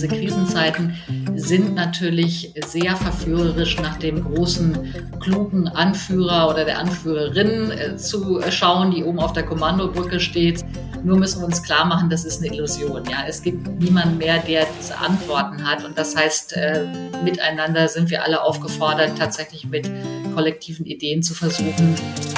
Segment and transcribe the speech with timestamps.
[0.00, 0.96] diese Krisenzeiten
[1.34, 8.92] sind natürlich sehr verführerisch nach dem großen, klugen Anführer oder der Anführerin äh, zu schauen,
[8.92, 10.64] die oben auf der Kommandobrücke steht.
[11.04, 13.02] Nur müssen wir uns klar machen, das ist eine Illusion.
[13.10, 15.84] Ja, es gibt niemanden mehr, der diese Antworten hat.
[15.84, 16.86] Und das heißt, äh,
[17.22, 19.90] miteinander sind wir alle aufgefordert, tatsächlich mit
[20.34, 21.94] kollektiven Ideen zu versuchen,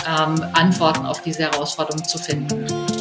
[0.08, 2.91] ähm, Antworten auf diese Herausforderung zu finden.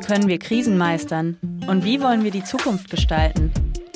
[0.00, 1.36] Wie können wir Krisen meistern?
[1.66, 3.52] Und wie wollen wir die Zukunft gestalten?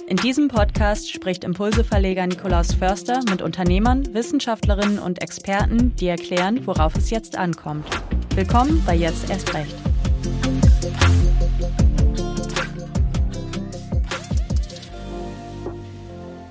[0.07, 6.95] In diesem Podcast spricht Impulseverleger Nikolaus Förster mit Unternehmern, Wissenschaftlerinnen und Experten, die erklären, worauf
[6.95, 7.87] es jetzt ankommt.
[8.35, 9.75] Willkommen bei Jetzt erst recht.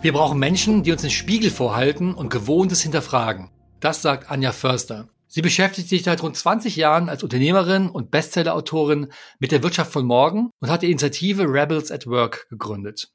[0.02, 3.52] Wir brauchen Menschen, die uns den Spiegel vorhalten und Gewohntes hinterfragen.
[3.80, 5.10] Das sagt Anja Förster.
[5.34, 10.06] Sie beschäftigt sich seit rund 20 Jahren als Unternehmerin und Bestsellerautorin mit der Wirtschaft von
[10.06, 13.12] morgen und hat die Initiative Rebels at Work gegründet.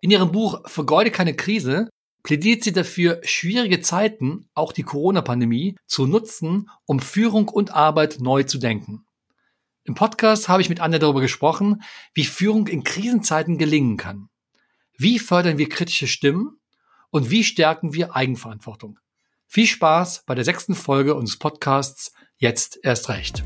[0.00, 1.90] In ihrem Buch Vergeude keine Krise
[2.24, 8.42] plädiert sie dafür, schwierige Zeiten, auch die Corona-Pandemie, zu nutzen, um Führung und Arbeit neu
[8.42, 9.06] zu denken.
[9.84, 14.28] Im Podcast habe ich mit Anne darüber gesprochen, wie Führung in Krisenzeiten gelingen kann.
[14.98, 16.58] Wie fördern wir kritische Stimmen
[17.10, 18.98] und wie stärken wir Eigenverantwortung?
[19.54, 23.44] Viel Spaß bei der sechsten Folge unseres Podcasts Jetzt erst recht.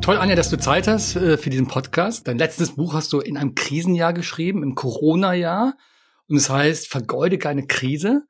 [0.00, 2.26] Toll, Anja, dass du Zeit hast äh, für diesen Podcast.
[2.26, 5.76] Dein letztes Buch hast du in einem Krisenjahr geschrieben, im Corona-Jahr.
[6.26, 8.26] Und es heißt, vergeude keine Krise.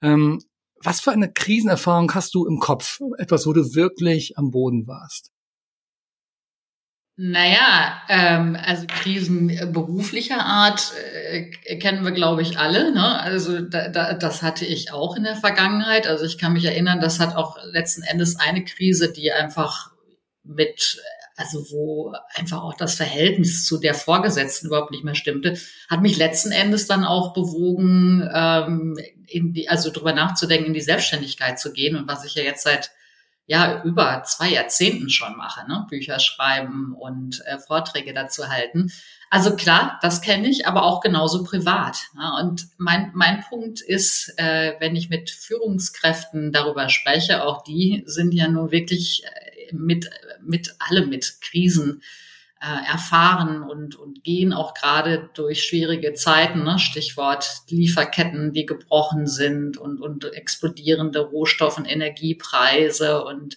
[0.00, 0.42] Ähm,
[0.82, 3.00] was für eine Krisenerfahrung hast du im Kopf?
[3.18, 5.32] Etwas, wo du wirklich am Boden warst?
[7.18, 10.92] Naja, ähm, also Krisen beruflicher Art
[11.30, 12.92] äh, kennen wir, glaube ich, alle.
[12.92, 13.18] Ne?
[13.18, 16.06] Also da, da, das hatte ich auch in der Vergangenheit.
[16.06, 19.92] Also ich kann mich erinnern, das hat auch letzten Endes eine Krise, die einfach
[20.44, 21.00] mit,
[21.36, 25.56] also wo einfach auch das Verhältnis zu der Vorgesetzten überhaupt nicht mehr stimmte,
[25.88, 30.82] hat mich letzten Endes dann auch bewogen, ähm, in die, also drüber nachzudenken, in die
[30.82, 32.90] Selbstständigkeit zu gehen und was ich ja jetzt seit
[33.46, 35.86] ja über zwei Jahrzehnten schon mache, ne?
[35.88, 38.92] Bücher schreiben und äh, Vorträge dazu halten.
[39.30, 41.98] Also klar, das kenne ich, aber auch genauso privat.
[42.16, 42.38] Ja?
[42.38, 48.32] Und mein, mein Punkt ist, äh, wenn ich mit Führungskräften darüber spreche, auch die sind
[48.32, 50.10] ja nur wirklich äh, mit,
[50.42, 52.02] mit alle mit Krisen
[52.66, 56.78] äh, erfahren und, und gehen auch gerade durch schwierige Zeiten, ne?
[56.78, 63.56] Stichwort Lieferketten, die gebrochen sind und, und explodierende Rohstoff- und Energiepreise und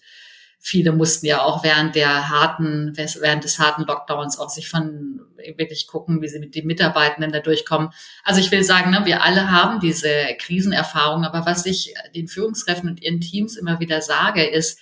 [0.59, 5.22] viele mussten ja auch während der harten, während des harten Lockdowns auch sich von
[5.58, 7.90] wirklich gucken, wie sie mit den Mitarbeitenden da durchkommen.
[8.24, 12.90] Also ich will sagen, ne, wir alle haben diese Krisenerfahrung, aber was ich den Führungskräften
[12.90, 14.80] und ihren Teams immer wieder sage, ist,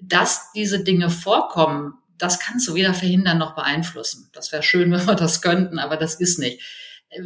[0.00, 4.28] dass diese Dinge vorkommen, das kannst du weder verhindern noch beeinflussen.
[4.32, 6.60] Das wäre schön, wenn wir das könnten, aber das ist nicht.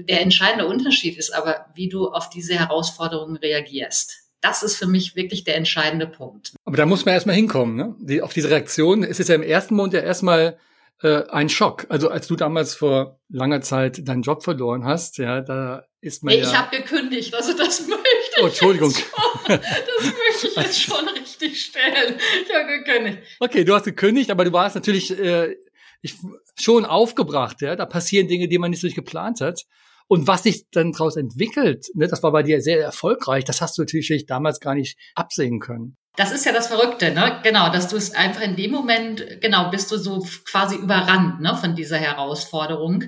[0.08, 4.18] Der entscheidende Unterschied ist aber, wie du auf diese Herausforderungen reagierst.
[4.40, 6.52] Das ist für mich wirklich der entscheidende Punkt.
[6.64, 7.76] Aber da muss man erstmal hinkommen.
[7.76, 7.94] Ne?
[7.98, 10.58] Die, auf diese Reaktion ist es ja im ersten Moment ja erstmal
[11.02, 11.86] äh, ein Schock.
[11.88, 16.34] Also als du damals vor langer Zeit deinen Job verloren hast, ja, da ist man
[16.34, 16.48] nee, ja...
[16.48, 18.02] Ich habe gekündigt, also das möchte
[18.36, 18.90] ich oh, Entschuldigung.
[18.90, 19.08] Schon,
[19.46, 19.60] das
[20.04, 22.16] möchte ich jetzt schon richtig stellen.
[22.44, 23.18] Ich habe gekündigt.
[23.40, 25.56] Okay, du hast gekündigt, aber du warst natürlich äh,
[26.02, 26.16] ich,
[26.58, 27.60] schon aufgebracht.
[27.62, 29.64] Ja, Da passieren Dinge, die man nicht so geplant hat.
[30.08, 33.78] Und was sich dann daraus entwickelt, ne, das war bei dir sehr erfolgreich, das hast
[33.78, 35.96] du natürlich damals gar nicht absehen können.
[36.16, 37.40] Das ist ja das Verrückte, ne?
[37.42, 41.56] Genau, dass du es einfach in dem Moment, genau, bist du so quasi überrannt, ne,
[41.56, 43.04] von dieser Herausforderung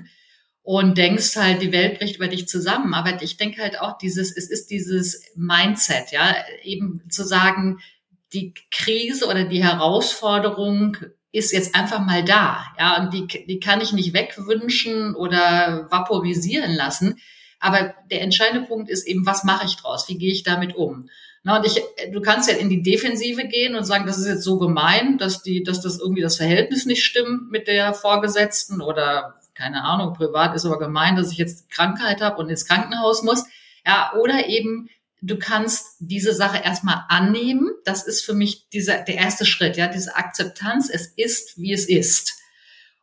[0.63, 2.95] und denkst halt, die Welt bricht über dich zusammen.
[2.95, 7.79] Aber ich denke halt auch dieses, es ist dieses Mindset, ja, eben zu sagen,
[8.33, 10.97] die Krise oder die Herausforderung
[11.31, 16.73] ist jetzt einfach mal da, ja, und die, die kann ich nicht wegwünschen oder vaporisieren
[16.73, 17.19] lassen.
[17.59, 20.09] Aber der entscheidende Punkt ist eben, was mache ich draus?
[20.09, 21.09] Wie gehe ich damit um?
[21.45, 21.79] Na, und ich,
[22.11, 25.43] du kannst ja in die Defensive gehen und sagen, das ist jetzt so gemein, dass
[25.43, 30.55] die, dass das irgendwie das Verhältnis nicht stimmt mit der Vorgesetzten oder keine Ahnung, privat
[30.55, 33.45] ist aber gemein, dass ich jetzt Krankheit habe und ins Krankenhaus muss.
[33.85, 34.89] Ja, oder eben
[35.21, 37.69] du kannst diese Sache erstmal annehmen.
[37.83, 40.89] Das ist für mich dieser, der erste Schritt, ja, diese Akzeptanz.
[40.89, 42.33] Es ist, wie es ist.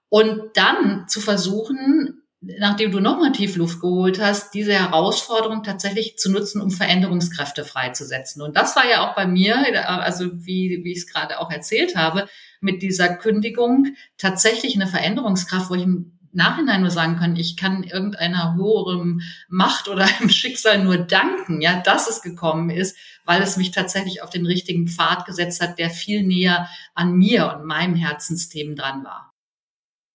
[0.09, 6.61] Und dann zu versuchen, nachdem du nochmal Tiefluft geholt hast, diese Herausforderung tatsächlich zu nutzen,
[6.61, 8.43] um Veränderungskräfte freizusetzen.
[8.43, 9.56] Und das war ja auch bei mir,
[9.89, 12.27] also wie, wie ich es gerade auch erzählt habe,
[12.61, 15.87] mit dieser Kündigung tatsächlich eine Veränderungskraft, wo ich
[16.33, 21.81] Nachhinein nur sagen können, ich kann irgendeiner höheren Macht oder einem Schicksal nur danken, ja,
[21.81, 25.91] dass es gekommen ist, weil es mich tatsächlich auf den richtigen Pfad gesetzt hat, der
[25.91, 29.31] viel näher an mir und meinem Herzensthemen dran war.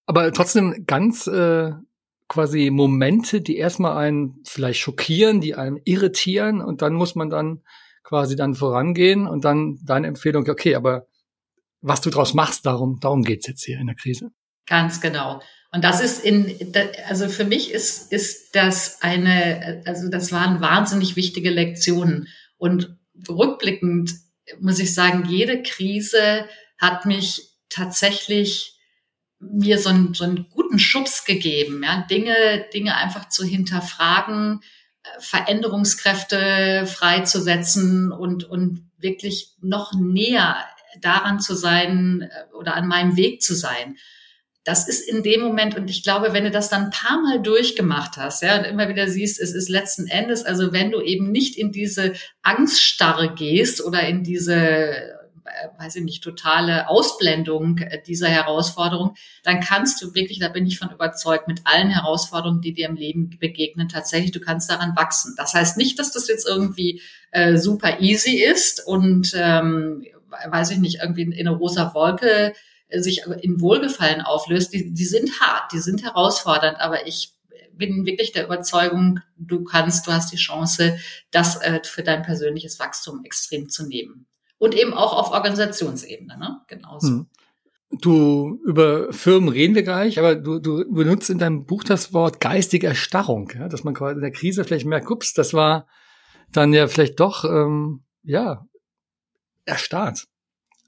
[0.07, 1.73] Aber trotzdem ganz äh,
[2.27, 7.61] quasi Momente, die erstmal einen vielleicht schockieren, die einen irritieren und dann muss man dann
[8.03, 11.07] quasi dann vorangehen und dann deine Empfehlung, okay, aber
[11.81, 14.31] was du draus machst, darum, darum geht's jetzt hier in der Krise.
[14.65, 15.41] Ganz genau.
[15.71, 16.73] Und das ist in,
[17.07, 22.27] also für mich ist, ist das eine, also das waren wahnsinnig wichtige Lektionen.
[22.57, 22.97] Und
[23.29, 24.13] rückblickend
[24.59, 26.45] muss ich sagen, jede Krise
[26.77, 28.76] hat mich tatsächlich
[29.39, 34.61] mir so einen, so einen guten Schubs gegeben, ja, Dinge, Dinge einfach zu hinterfragen,
[35.03, 40.57] äh, Veränderungskräfte freizusetzen und, und wirklich noch näher
[41.01, 43.97] daran zu sein äh, oder an meinem Weg zu sein.
[44.63, 47.41] Das ist in dem Moment, und ich glaube, wenn du das dann ein paar Mal
[47.41, 51.31] durchgemacht hast, ja, und immer wieder siehst, es ist letzten Endes, also wenn du eben
[51.31, 55.16] nicht in diese Angststarre gehst oder in diese
[55.77, 60.79] weiß ich nicht, totale Ausblendung äh, dieser Herausforderung, dann kannst du wirklich, da bin ich
[60.79, 65.33] von überzeugt, mit allen Herausforderungen, die dir im Leben begegnen, tatsächlich, du kannst daran wachsen.
[65.37, 67.01] Das heißt nicht, dass das jetzt irgendwie
[67.31, 70.05] äh, super easy ist und, ähm,
[70.49, 72.53] weiß ich nicht, irgendwie in, in eine rosa Wolke
[72.89, 74.73] äh, sich in Wohlgefallen auflöst.
[74.73, 77.33] Die, die sind hart, die sind herausfordernd, aber ich
[77.73, 80.97] bin wirklich der Überzeugung, du kannst, du hast die Chance,
[81.29, 84.25] das äh, für dein persönliches Wachstum extrem zu nehmen
[84.59, 86.61] und eben auch auf Organisationsebene, ne?
[86.67, 87.07] Genauso.
[87.07, 87.27] Hm.
[88.01, 92.41] Du, über Firmen reden wir gleich, aber du, du benutzt in deinem Buch das Wort
[92.41, 93.69] geistige Erstarrung, ja?
[93.69, 95.87] dass man quasi in der Krise vielleicht merkt, ups, das war
[96.51, 98.65] dann ja vielleicht doch, ähm, ja,
[99.65, 100.27] erstarrt.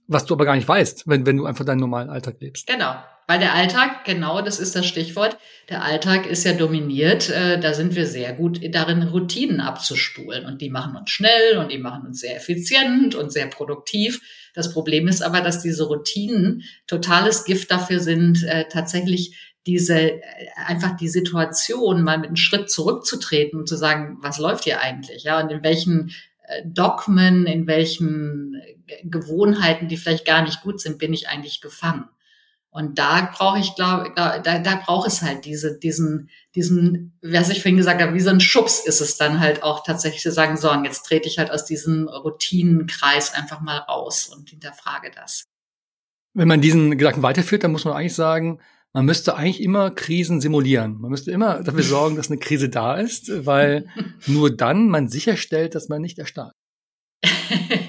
[0.08, 2.68] Was du aber gar nicht weißt, wenn, wenn du einfach deinen normalen Alltag lebst.
[2.68, 2.96] Genau,
[3.30, 5.38] weil der Alltag, genau das ist das Stichwort,
[5.70, 7.30] der Alltag ist ja dominiert.
[7.30, 10.48] Äh, da sind wir sehr gut darin, Routinen abzuspulen.
[10.48, 14.20] Und die machen uns schnell und die machen uns sehr effizient und sehr produktiv.
[14.56, 19.38] Das Problem ist aber, dass diese Routinen totales Gift dafür sind, äh, tatsächlich
[19.68, 20.22] diese, äh,
[20.66, 25.22] einfach die Situation mal mit einem Schritt zurückzutreten und zu sagen, was läuft hier eigentlich?
[25.22, 26.16] Ja, und in welchen
[26.48, 28.60] äh, Dogmen, in welchen
[29.04, 32.10] Gewohnheiten, die vielleicht gar nicht gut sind, bin ich eigentlich gefangen.
[32.72, 37.50] Und da brauche ich, glaube da, da, da braucht es halt diese, diesen, diesen, was
[37.50, 40.32] ich vorhin gesagt habe, wie so ein Schubs ist es dann halt auch tatsächlich zu
[40.32, 45.10] sagen, so, und jetzt trete ich halt aus diesem Routinenkreis einfach mal raus und hinterfrage
[45.16, 45.46] das.
[46.36, 48.60] Wenn man diesen Gedanken weiterführt, dann muss man eigentlich sagen,
[48.94, 51.00] man müsste eigentlich immer Krisen simulieren.
[51.00, 53.88] Man müsste immer dafür sorgen, dass eine Krise da ist, weil
[54.28, 56.54] nur dann man sicherstellt, dass man nicht erstarrt.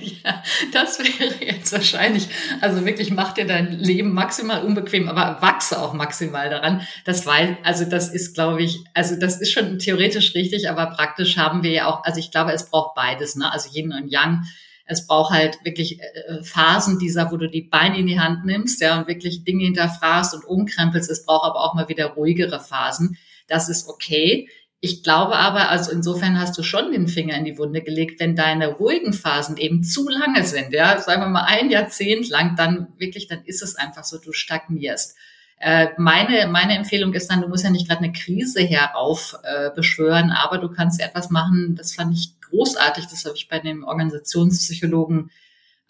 [0.73, 2.29] das wäre jetzt wahrscheinlich,
[2.61, 6.83] also wirklich macht dir dein Leben maximal unbequem, aber wachse auch maximal daran.
[7.05, 11.37] Das war, also das ist, glaube ich, also das ist schon theoretisch richtig, aber praktisch
[11.37, 13.53] haben wir ja auch, also ich glaube, es braucht beides, ne?
[13.53, 14.45] Also Yin und Yang.
[14.87, 18.81] Es braucht halt wirklich äh, Phasen dieser, wo du die Beine in die Hand nimmst,
[18.81, 21.09] ja, und wirklich Dinge hinterfragst und umkrempelst.
[21.09, 23.17] Es braucht aber auch mal wieder ruhigere Phasen.
[23.47, 24.49] Das ist okay.
[24.83, 28.35] Ich glaube aber, also insofern hast du schon den Finger in die Wunde gelegt, wenn
[28.35, 32.89] deine ruhigen Phasen eben zu lange sind, ja, sagen wir mal ein Jahrzehnt lang, dann
[32.97, 35.19] wirklich, dann ist es einfach so, du stagnierst.
[35.59, 39.69] Äh, meine, meine Empfehlung ist dann, du musst ja nicht gerade eine Krise herauf äh,
[39.69, 45.31] aber du kannst etwas machen, das fand ich großartig, das habe ich bei dem Organisationspsychologen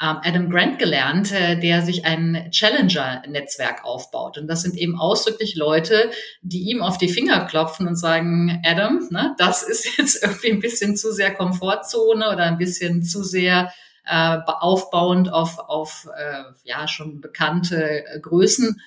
[0.00, 4.38] Adam Grant gelernt, äh, der sich ein Challenger-Netzwerk aufbaut.
[4.38, 9.06] Und das sind eben ausdrücklich Leute, die ihm auf die Finger klopfen und sagen, Adam,
[9.10, 13.72] ne, das ist jetzt irgendwie ein bisschen zu sehr Komfortzone oder ein bisschen zu sehr
[14.06, 18.80] äh, aufbauend auf, auf äh, ja schon bekannte äh, Größen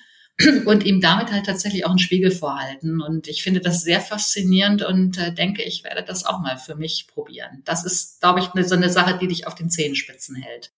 [0.66, 3.00] und ihm damit halt tatsächlich auch einen Spiegel vorhalten.
[3.00, 6.74] Und ich finde das sehr faszinierend und äh, denke, ich werde das auch mal für
[6.74, 7.62] mich probieren.
[7.64, 10.72] Das ist, glaube ich, so eine Sache, die dich auf den Zehenspitzen hält.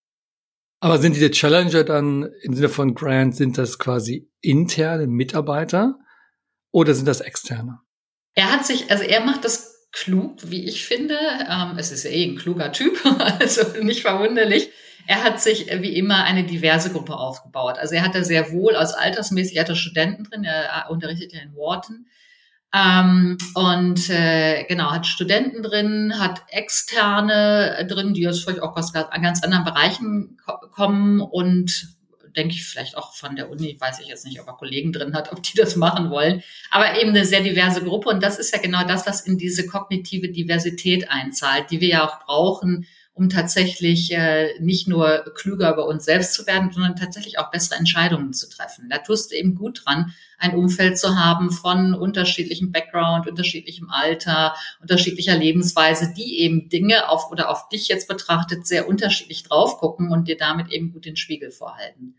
[0.80, 5.98] Aber sind diese Challenger dann im Sinne von Grant, sind das quasi interne Mitarbeiter
[6.70, 7.80] oder sind das externe?
[8.34, 11.18] Er hat sich, also er macht das klug, wie ich finde.
[11.48, 14.70] Ähm, es ist ja eh ein kluger Typ, also nicht verwunderlich.
[15.06, 17.78] Er hat sich wie immer eine diverse Gruppe aufgebaut.
[17.78, 21.54] Also er hatte sehr wohl aus altersmäßig, er hatte Studenten drin, er unterrichtet ja in
[21.54, 22.06] Wharton.
[22.76, 28.92] Ähm, und äh, genau, hat Studenten drin, hat Externe drin, die aus vielleicht auch aus
[28.92, 31.96] ganz anderen Bereichen ko kommen und
[32.36, 35.14] denke ich vielleicht auch von der Uni, weiß ich jetzt nicht, ob er Kollegen drin
[35.14, 38.52] hat, ob die das machen wollen, aber eben eine sehr diverse Gruppe und das ist
[38.52, 43.30] ja genau das, was in diese kognitive Diversität einzahlt, die wir ja auch brauchen, um
[43.30, 48.34] tatsächlich äh, nicht nur klüger über uns selbst zu werden, sondern tatsächlich auch bessere Entscheidungen
[48.34, 48.90] zu treffen.
[48.90, 54.54] Da tust du eben gut dran, ein Umfeld zu haben von unterschiedlichem Background, unterschiedlichem Alter,
[54.82, 60.12] unterschiedlicher Lebensweise, die eben Dinge auf oder auf dich jetzt betrachtet sehr unterschiedlich drauf gucken
[60.12, 62.16] und dir damit eben gut den Spiegel vorhalten.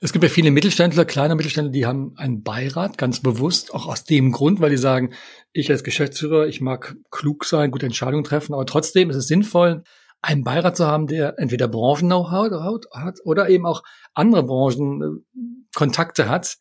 [0.00, 4.04] Es gibt ja viele Mittelständler, kleine Mittelständler, die haben einen Beirat, ganz bewusst, auch aus
[4.04, 5.14] dem Grund, weil die sagen,
[5.52, 9.82] ich als Geschäftsführer, ich mag klug sein, gute Entscheidungen treffen, aber trotzdem ist es sinnvoll,
[10.22, 13.82] einen Beirat zu haben, der entweder Branchen-Know-how hat oder eben auch
[14.14, 16.58] andere Branchen-Kontakte hat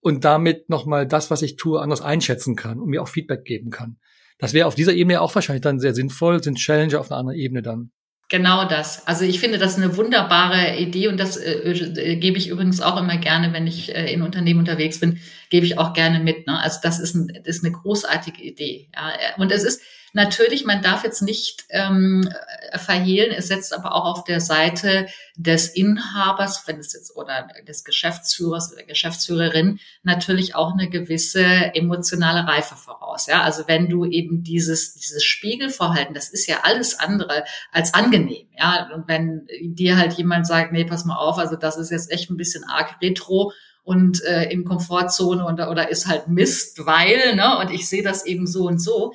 [0.00, 3.70] und damit nochmal das, was ich tue, anders einschätzen kann und mir auch Feedback geben
[3.70, 3.98] kann.
[4.38, 7.38] Das wäre auf dieser Ebene auch wahrscheinlich dann sehr sinnvoll, sind Challenger auf einer anderen
[7.38, 7.90] Ebene dann.
[8.30, 9.06] Genau das.
[9.08, 12.96] Also ich finde das eine wunderbare Idee und das äh, äh, gebe ich übrigens auch
[12.96, 15.18] immer gerne, wenn ich äh, in Unternehmen unterwegs bin,
[15.50, 16.46] gebe ich auch gerne mit.
[16.46, 16.56] Ne?
[16.60, 18.88] Also das ist, ein, das ist eine großartige Idee.
[18.94, 19.10] Ja?
[19.36, 22.28] Und es ist, Natürlich, man darf jetzt nicht ähm,
[22.76, 27.84] verhehlen, es setzt aber auch auf der Seite des Inhabers, wenn es jetzt oder des
[27.84, 33.26] Geschäftsführers oder Geschäftsführerin natürlich auch eine gewisse emotionale Reife voraus.
[33.26, 38.48] Ja, also wenn du eben dieses dieses Spiegelverhalten, das ist ja alles andere als angenehm.
[38.56, 42.10] Ja, und wenn dir halt jemand sagt, nee, pass mal auf, also das ist jetzt
[42.10, 43.52] echt ein bisschen arg retro
[43.82, 48.26] und äh, in Komfortzone oder, oder ist halt Mist, weil, ne, und ich sehe das
[48.26, 49.12] eben so und so,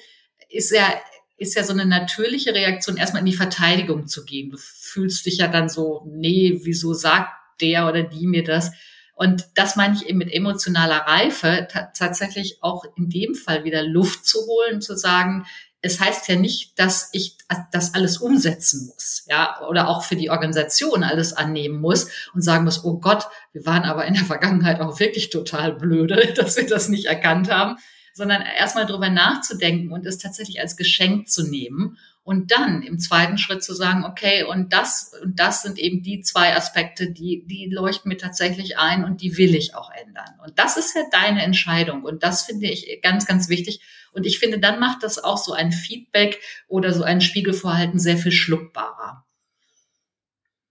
[0.55, 0.93] ist ja,
[1.38, 4.51] ist ja so eine natürliche Reaktion, erstmal in die Verteidigung zu gehen.
[4.51, 7.29] Du fühlst dich ja dann so, nee, wieso sagt
[7.62, 8.71] der oder die mir das?
[9.15, 14.25] Und das meine ich eben mit emotionaler Reife, tatsächlich auch in dem Fall wieder Luft
[14.25, 15.45] zu holen, zu sagen,
[15.81, 17.38] es heißt ja nicht, dass ich
[17.71, 22.65] das alles umsetzen muss, ja, oder auch für die Organisation alles annehmen muss und sagen
[22.65, 26.65] muss, oh Gott, wir waren aber in der Vergangenheit auch wirklich total blöde, dass wir
[26.65, 27.77] das nicht erkannt haben
[28.15, 33.38] sondern erstmal drüber nachzudenken und es tatsächlich als Geschenk zu nehmen und dann im zweiten
[33.38, 37.69] Schritt zu sagen, okay, und das und das sind eben die zwei Aspekte, die die
[37.69, 40.39] leuchten mir tatsächlich ein und die will ich auch ändern.
[40.43, 43.81] Und das ist ja deine Entscheidung und das finde ich ganz ganz wichtig
[44.13, 48.17] und ich finde, dann macht das auch so ein Feedback oder so ein Spiegelverhalten sehr
[48.17, 49.25] viel schluckbarer.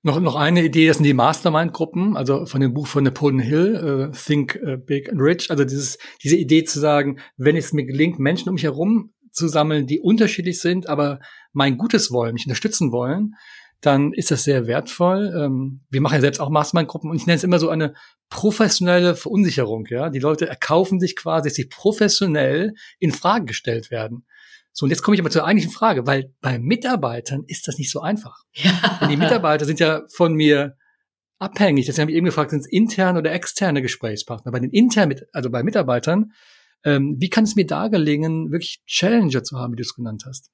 [0.07, 4.11] Noch, noch eine Idee, das sind die Mastermind-Gruppen, also von dem Buch von Napoleon Hill,
[4.11, 5.51] uh, Think uh, Big and Rich.
[5.51, 9.49] Also dieses, diese Idee zu sagen, wenn es mir gelingt, Menschen um mich herum zu
[9.49, 11.21] sammeln, die unterschiedlich sind, aber
[11.55, 13.33] mein Gutes wollen, mich unterstützen wollen,
[13.81, 15.33] dann ist das sehr wertvoll.
[15.35, 17.95] Ähm, wir machen ja selbst auch Mastermind-Gruppen und ich nenne es immer so eine
[18.29, 19.87] professionelle Verunsicherung.
[19.89, 24.27] Ja, die Leute erkaufen sich quasi, dass sie professionell in Frage gestellt werden.
[24.77, 27.93] So, und jetzt komme ich aber zur eigentlichen Frage, weil bei Mitarbeitern ist das nicht
[27.93, 28.43] so einfach.
[28.55, 28.99] Ja.
[29.01, 30.77] Denn die Mitarbeiter sind ja von mir
[31.39, 31.87] abhängig.
[31.87, 34.51] Deswegen habe ich eben gefragt, sind es interne oder externe Gesprächspartner?
[34.51, 36.33] Bei den internen, also bei Mitarbeitern,
[36.85, 40.25] ähm, wie kann es mir da gelingen, wirklich Challenger zu haben, wie du es genannt
[40.27, 40.51] hast?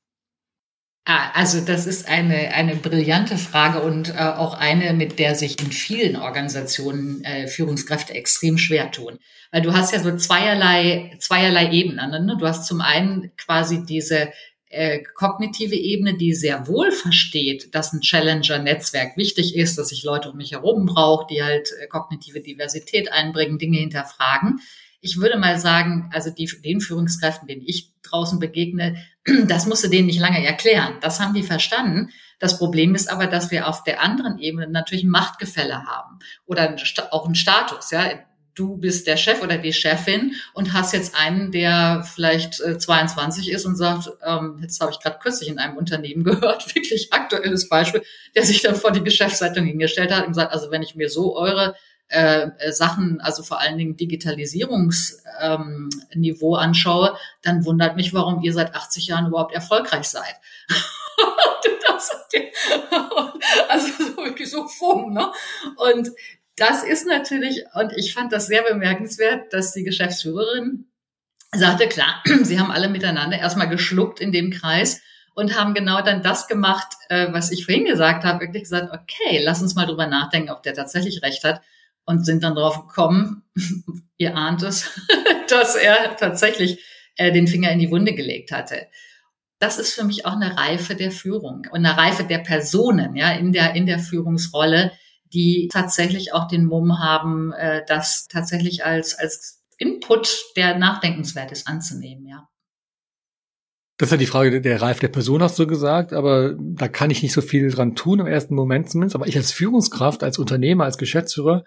[1.06, 5.58] Ah, also das ist eine, eine brillante Frage und äh, auch eine, mit der sich
[5.60, 9.18] in vielen Organisationen äh, Führungskräfte extrem schwer tun.
[9.50, 12.26] Weil du hast ja so zweierlei, zweierlei Ebenen.
[12.26, 12.36] Ne?
[12.38, 14.30] Du hast zum einen quasi diese
[14.68, 20.30] äh, kognitive Ebene, die sehr wohl versteht, dass ein Challenger-Netzwerk wichtig ist, dass ich Leute
[20.30, 24.60] um mich herum brauche, die halt äh, kognitive Diversität einbringen, Dinge hinterfragen.
[25.00, 29.02] Ich würde mal sagen, also die, den Führungskräften, denen ich draußen begegne,
[29.46, 30.94] das musste denen nicht lange erklären.
[31.00, 32.10] Das haben die verstanden.
[32.38, 36.76] Das Problem ist aber, dass wir auf der anderen Ebene natürlich Machtgefälle haben oder
[37.10, 37.90] auch einen Status.
[37.90, 38.08] Ja,
[38.54, 43.54] du bist der Chef oder die Chefin und hast jetzt einen, der vielleicht 22 äh,
[43.54, 47.68] ist und sagt, ähm, jetzt habe ich gerade kürzlich in einem Unternehmen gehört, wirklich aktuelles
[47.68, 48.02] Beispiel,
[48.34, 51.36] der sich dann vor die Geschäftsleitung hingestellt hat und gesagt, also wenn ich mir so
[51.36, 51.74] eure
[52.10, 58.52] äh, äh, Sachen, also vor allen Dingen Digitalisierungsniveau ähm, anschaue, dann wundert mich, warum ihr
[58.52, 60.34] seit 80 Jahren überhaupt erfolgreich seid.
[63.68, 65.30] also so wirklich so fumm, ne?
[65.76, 66.10] Und
[66.56, 70.86] das ist natürlich, und ich fand das sehr bemerkenswert, dass die Geschäftsführerin
[71.52, 75.00] sagte, klar, sie haben alle miteinander erstmal geschluckt in dem Kreis
[75.34, 79.40] und haben genau dann das gemacht, äh, was ich vorhin gesagt habe, wirklich gesagt, okay,
[79.42, 81.62] lass uns mal drüber nachdenken, ob der tatsächlich recht hat
[82.04, 83.42] und sind dann drauf gekommen,
[84.16, 84.90] ihr ahnt es,
[85.48, 86.84] dass er tatsächlich
[87.16, 88.86] äh, den Finger in die Wunde gelegt hatte.
[89.58, 93.32] Das ist für mich auch eine Reife der Führung und eine Reife der Personen, ja,
[93.32, 94.92] in der, in der Führungsrolle,
[95.32, 101.66] die tatsächlich auch den Mumm haben, äh, das tatsächlich als, als Input, der nachdenkenswert ist,
[101.66, 102.48] anzunehmen, ja.
[104.00, 107.10] Das ist ja die Frage der Reife der Person, hast du gesagt, aber da kann
[107.10, 109.14] ich nicht so viel dran tun, im ersten Moment zumindest.
[109.14, 111.64] Aber ich als Führungskraft, als Unternehmer, als Geschäftsführer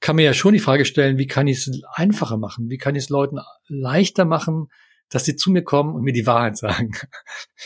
[0.00, 2.70] kann mir ja schon die Frage stellen, wie kann ich es einfacher machen?
[2.70, 3.38] Wie kann ich es Leuten
[3.68, 4.68] leichter machen,
[5.10, 6.92] dass sie zu mir kommen und mir die Wahrheit sagen.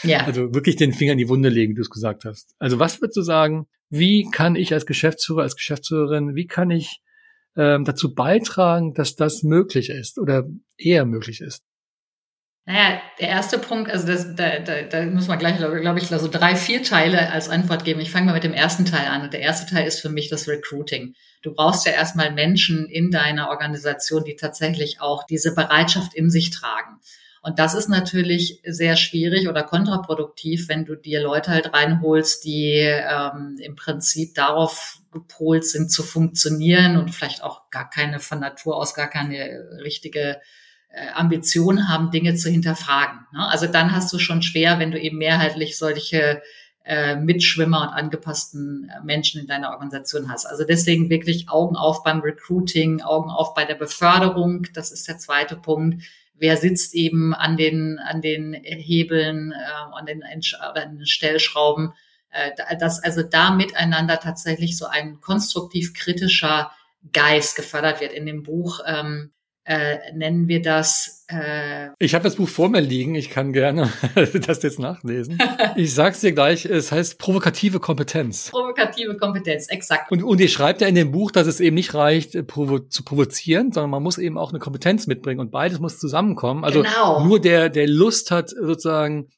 [0.02, 0.24] Ja.
[0.24, 2.54] Also wirklich den Finger in die Wunde legen, wie du es gesagt hast.
[2.58, 7.00] Also was würdest du sagen, wie kann ich als Geschäftsführer, als Geschäftsführerin, wie kann ich
[7.56, 11.62] ähm, dazu beitragen, dass das möglich ist oder eher möglich ist?
[12.66, 16.08] Naja, der erste Punkt, also das, da, da, da muss man gleich, glaube glaub ich,
[16.08, 18.00] so drei, vier Teile als Antwort geben.
[18.00, 19.22] Ich fange mal mit dem ersten Teil an.
[19.22, 21.14] Und der erste Teil ist für mich das Recruiting.
[21.42, 26.50] Du brauchst ja erstmal Menschen in deiner Organisation, die tatsächlich auch diese Bereitschaft in sich
[26.50, 27.00] tragen.
[27.42, 32.78] Und das ist natürlich sehr schwierig oder kontraproduktiv, wenn du dir Leute halt reinholst, die
[32.78, 38.76] ähm, im Prinzip darauf gepolt sind zu funktionieren und vielleicht auch gar keine von Natur
[38.76, 40.40] aus gar keine richtige
[41.14, 43.20] Ambition haben, Dinge zu hinterfragen.
[43.32, 43.46] Ne?
[43.48, 46.42] Also dann hast du schon schwer, wenn du eben mehrheitlich solche
[46.84, 50.44] äh, Mitschwimmer und angepassten äh, Menschen in deiner Organisation hast.
[50.44, 54.66] Also deswegen wirklich Augen auf beim Recruiting, Augen auf bei der Beförderung.
[54.74, 56.04] Das ist der zweite Punkt.
[56.34, 61.94] Wer sitzt eben an den, an den Hebeln, äh, an, den, an den Stellschrauben,
[62.30, 66.70] äh, dass also da miteinander tatsächlich so ein konstruktiv kritischer
[67.12, 68.12] Geist gefördert wird.
[68.12, 69.32] In dem Buch ähm,
[69.64, 71.24] äh, nennen wir das.
[71.28, 73.90] Äh ich habe das Buch vor mir liegen, ich kann gerne
[74.46, 75.38] das jetzt nachlesen.
[75.76, 78.50] ich sag's dir gleich, es heißt provokative Kompetenz.
[78.50, 80.12] Provokative Kompetenz, exakt.
[80.12, 82.78] Und, und ihr schreibt ja in dem Buch, dass es eben nicht reicht, äh, provo
[82.78, 86.64] zu provozieren, sondern man muss eben auch eine Kompetenz mitbringen und beides muss zusammenkommen.
[86.64, 87.24] Also genau.
[87.24, 89.28] nur der, der Lust hat, sozusagen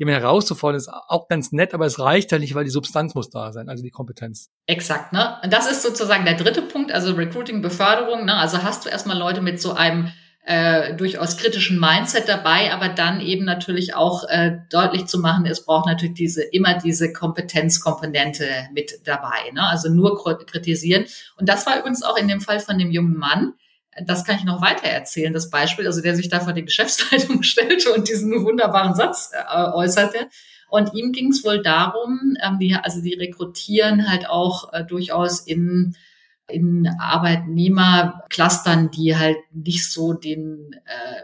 [0.00, 3.28] jemand herauszufordern, ist auch ganz nett, aber es reicht ja nicht, weil die Substanz muss
[3.28, 4.48] da sein, also die Kompetenz.
[4.66, 5.36] Exakt, ne?
[5.44, 8.34] Und das ist sozusagen der dritte Punkt, also Recruiting, Beförderung, ne?
[8.34, 10.10] Also hast du erstmal Leute mit so einem
[10.46, 15.66] äh, durchaus kritischen Mindset dabei, aber dann eben natürlich auch äh, deutlich zu machen, es
[15.66, 19.68] braucht natürlich diese immer diese Kompetenzkomponente mit dabei, ne?
[19.68, 20.16] Also nur
[20.46, 21.04] kritisieren.
[21.36, 23.52] Und das war übrigens auch in dem Fall von dem jungen Mann,
[24.04, 27.42] das kann ich noch weiter erzählen, das Beispiel, also der sich da vor die Geschäftsleitung
[27.44, 30.28] stellte und diesen wunderbaren Satz äh, äußerte.
[30.68, 35.40] Und ihm ging es wohl darum, ähm, die, also die rekrutieren halt auch äh, durchaus
[35.40, 35.96] in
[36.50, 41.22] in Arbeitnehmerclustern, die halt nicht so den, äh,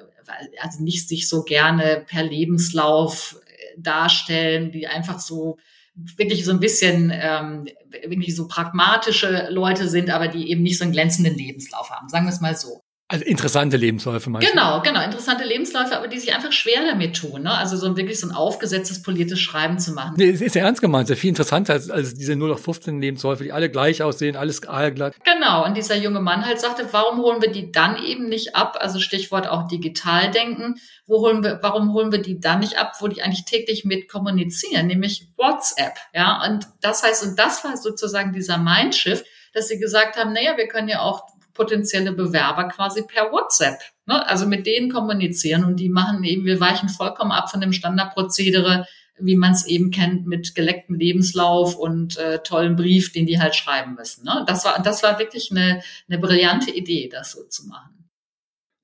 [0.61, 5.59] also nicht sich so gerne per Lebenslauf äh, darstellen, die einfach so
[5.97, 7.67] wirklich so ein bisschen ähm,
[8.07, 12.09] wirklich so pragmatische Leute sind, aber die eben nicht so einen glänzenden Lebenslauf haben.
[12.09, 12.83] Sagen wir es mal so.
[13.09, 17.43] Also interessante Lebensläufe meinst Genau, genau, interessante Lebensläufe, aber die sich einfach schwer damit tun.
[17.43, 17.53] Ne?
[17.53, 20.15] Also so wirklich so ein aufgesetztes politisches Schreiben zu machen.
[20.17, 23.01] Nee, es ist ja ernst gemeint, sehr viel interessanter als, als diese 0 auf 15
[23.01, 25.15] Lebensläufe, die alle gleich aussehen, alles aalglatt.
[25.25, 28.77] Genau, und dieser junge Mann halt sagte, warum holen wir die dann eben nicht ab?
[28.81, 30.75] Also Stichwort auch digital denken.
[31.07, 34.09] Wo holen wir, warum holen wir die dann nicht ab, wo die eigentlich täglich mit
[34.09, 35.93] kommunizieren, nämlich WhatsApp.
[36.13, 40.57] Ja, und das heißt, und das war sozusagen dieser Mindshift, dass sie gesagt haben, naja,
[40.57, 41.23] wir können ja auch
[41.57, 43.79] potenzielle Bewerber quasi per WhatsApp.
[44.07, 44.27] Ne?
[44.29, 48.87] Also mit denen kommunizieren und die machen eben, wir weichen vollkommen ab von dem Standardprozedere,
[49.19, 53.55] wie man es eben kennt, mit gelecktem Lebenslauf und äh, tollen Brief, den die halt
[53.57, 54.25] schreiben müssen.
[54.25, 54.45] Ne?
[54.47, 58.09] Das war, das war wirklich eine, eine brillante Idee, das so zu machen.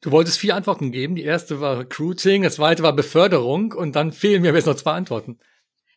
[0.01, 1.15] Du wolltest vier Antworten geben.
[1.15, 4.93] Die erste war Recruiting, das zweite war Beförderung und dann fehlen mir jetzt noch zwei
[4.93, 5.39] Antworten.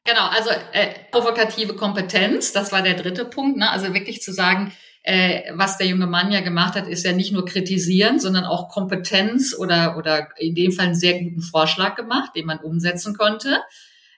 [0.04, 3.58] Genau, also äh, provokative Kompetenz, das war der dritte Punkt.
[3.58, 3.72] Ne?
[3.72, 4.72] Also wirklich zu sagen,
[5.06, 8.70] äh, was der junge Mann ja gemacht hat, ist ja nicht nur kritisieren, sondern auch
[8.70, 13.62] Kompetenz oder, oder in dem Fall einen sehr guten Vorschlag gemacht, den man umsetzen konnte.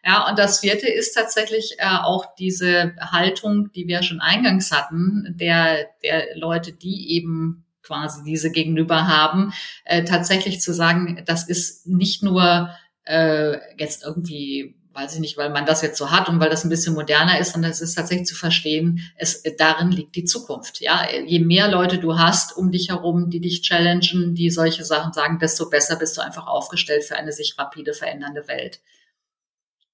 [0.02, 5.36] Ja, und das vierte ist tatsächlich äh, auch diese Haltung, die wir schon eingangs hatten,
[5.38, 9.52] der, der Leute, die eben quasi diese gegenüber haben,
[9.84, 12.70] äh, tatsächlich zu sagen, das ist nicht nur
[13.04, 16.64] äh, jetzt irgendwie weiß ich nicht, weil man das jetzt so hat und weil das
[16.64, 20.82] ein bisschen moderner ist, sondern es ist tatsächlich zu verstehen, es, darin liegt die Zukunft.
[20.82, 25.14] Ja, je mehr Leute du hast um dich herum, die dich challengen, die solche Sachen
[25.14, 28.82] sagen, desto besser bist du einfach aufgestellt für eine sich rapide verändernde Welt.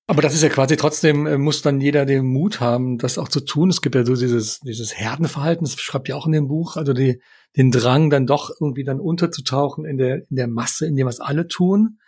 [0.05, 3.29] Aber das ist ja quasi trotzdem, äh, muss dann jeder den Mut haben, das auch
[3.29, 3.69] zu tun.
[3.69, 6.93] Es gibt ja so dieses, dieses Herdenverhalten, das schreibt ja auch in dem Buch, also
[6.93, 7.21] die,
[7.55, 11.19] den Drang dann doch irgendwie dann unterzutauchen in der, in der Masse, in dem was
[11.19, 11.99] alle tun.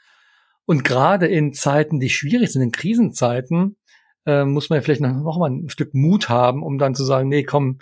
[0.66, 3.78] Und gerade in Zeiten, die schwierig sind, in Krisenzeiten,
[4.26, 7.30] äh, muss man vielleicht noch, noch mal ein Stück Mut haben, um dann zu sagen,
[7.30, 7.80] nee, komm,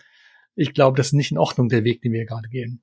[0.55, 2.81] ich glaube, das ist nicht in Ordnung, der Weg, den wir gerade gehen.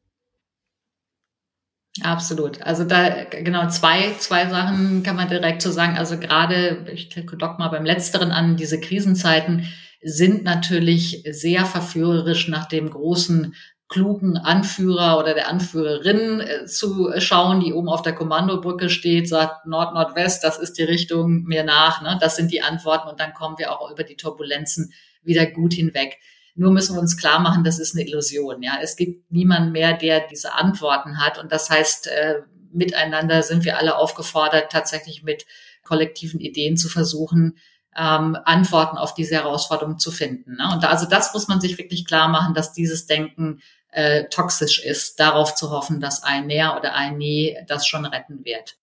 [2.03, 2.63] Absolut.
[2.63, 5.99] Also da genau zwei, zwei Sachen kann man direkt so sagen.
[5.99, 9.67] Also gerade, ich dock mal beim Letzteren an, diese Krisenzeiten
[10.01, 13.55] sind natürlich sehr verführerisch nach dem großen
[13.91, 19.67] klugen Anführer oder der Anführerin äh, zu schauen, die oben auf der Kommandobrücke steht, sagt
[19.67, 22.01] Nord, Nordwest, das ist die Richtung, mir nach.
[22.01, 22.17] Ne?
[22.21, 26.19] Das sind die Antworten und dann kommen wir auch über die Turbulenzen wieder gut hinweg.
[26.55, 28.63] Nur müssen wir uns klar machen, das ist eine Illusion.
[28.63, 33.65] Ja, es gibt niemanden mehr, der diese Antworten hat und das heißt, äh, miteinander sind
[33.65, 35.47] wir alle aufgefordert, tatsächlich mit
[35.83, 37.57] kollektiven Ideen zu versuchen,
[37.97, 40.57] ähm, Antworten auf diese Herausforderungen zu finden.
[40.57, 40.71] Ne?
[40.73, 43.61] Und da, also das muss man sich wirklich klar machen, dass dieses Denken
[43.93, 48.45] äh, toxisch ist, darauf zu hoffen, dass ein Näher oder ein Nee das schon retten
[48.45, 48.77] wird.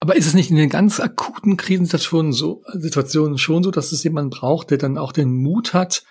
[0.00, 4.02] Aber ist es nicht in den ganz akuten Krisensituationen so, Situationen schon so, dass es
[4.02, 6.02] jemanden braucht, der dann auch den Mut hat,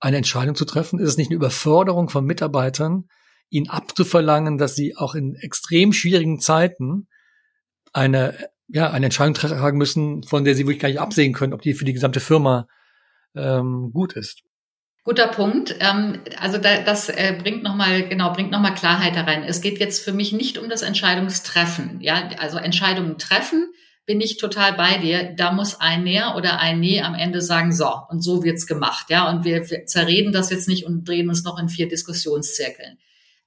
[0.00, 0.98] eine Entscheidung zu treffen?
[0.98, 3.08] Ist es nicht eine Überforderung von Mitarbeitern,
[3.48, 7.06] ihnen abzuverlangen, dass sie auch in extrem schwierigen Zeiten
[7.92, 11.62] eine, ja, eine Entscheidung tragen müssen, von der sie wirklich gar nicht absehen können, ob
[11.62, 12.66] die für die gesamte Firma
[13.36, 14.42] ähm, gut ist?
[15.06, 15.76] Guter Punkt.
[15.78, 19.44] Ähm, also da, das äh, bringt nochmal, genau, bringt nochmal Klarheit da rein.
[19.44, 22.00] Es geht jetzt für mich nicht um das Entscheidungstreffen.
[22.00, 23.68] Ja, also Entscheidungen treffen,
[24.04, 25.32] bin ich total bei dir.
[25.36, 29.06] Da muss ein Näher oder ein Nee am Ende sagen, so, und so wird's gemacht.
[29.08, 32.98] Ja, und wir, wir zerreden das jetzt nicht und drehen uns noch in vier Diskussionszirkeln.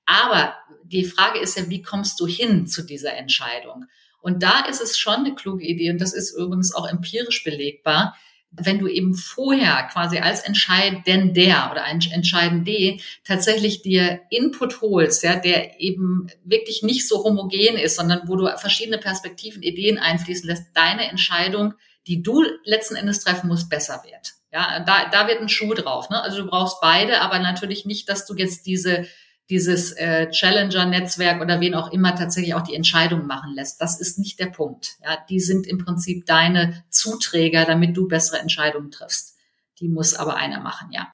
[0.06, 3.84] Aber die Frage ist ja, wie kommst du hin zu dieser Entscheidung?
[4.22, 8.16] Und da ist es schon eine kluge Idee, und das ist übrigens auch empirisch belegbar,
[8.52, 15.80] wenn du eben vorher quasi als Entscheidender oder Entscheidende tatsächlich dir Input holst, ja, der
[15.80, 21.10] eben wirklich nicht so homogen ist, sondern wo du verschiedene Perspektiven, Ideen einfließen lässt, deine
[21.10, 21.74] Entscheidung,
[22.08, 24.34] die du letzten Endes treffen musst, besser wird.
[24.52, 26.10] Ja, da, da wird ein Schuh drauf.
[26.10, 26.20] Ne?
[26.22, 29.06] Also du brauchst beide, aber natürlich nicht, dass du jetzt diese
[29.50, 33.82] dieses äh, Challenger-Netzwerk oder wen auch immer tatsächlich auch die Entscheidung machen lässt.
[33.82, 34.98] Das ist nicht der Punkt.
[35.04, 39.38] Ja, die sind im Prinzip deine Zuträger, damit du bessere Entscheidungen triffst.
[39.80, 41.12] Die muss aber einer machen, ja.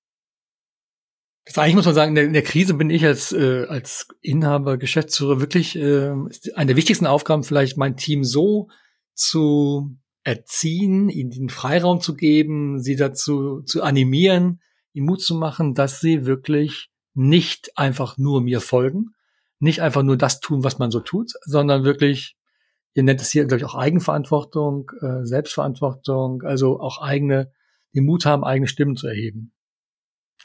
[1.45, 4.07] Das eigentlich muss man sagen, in der, in der Krise bin ich als, äh, als
[4.21, 6.09] Inhaber, Geschäftsführer wirklich äh,
[6.55, 8.69] eine der wichtigsten Aufgaben, vielleicht mein Team so
[9.13, 14.59] zu erziehen, ihnen den Freiraum zu geben, sie dazu zu animieren,
[14.91, 19.15] ihnen Mut zu machen, dass sie wirklich nicht einfach nur mir folgen,
[19.59, 22.35] nicht einfach nur das tun, was man so tut, sondern wirklich,
[22.93, 27.51] ihr nennt es hier, glaube ich, auch Eigenverantwortung, äh, Selbstverantwortung, also auch eigene,
[27.95, 29.51] den Mut haben, eigene Stimmen zu erheben.